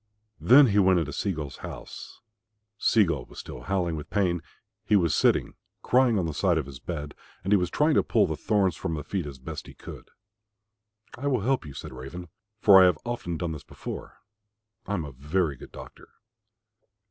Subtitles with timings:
[0.39, 2.21] Then he went into Sea gull's house.
[2.79, 4.41] Sea gull was still howling with pain;
[4.83, 8.01] he was sitting crying on the side of his bed and he was trying to
[8.01, 10.09] pull the thorns from his feet as best he could.
[11.19, 12.29] "I will help you," said Raven,
[12.59, 14.23] "for I have often done this before.
[14.87, 16.09] I am a very good doctor."